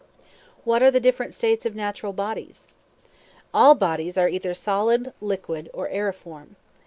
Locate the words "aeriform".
5.89-6.55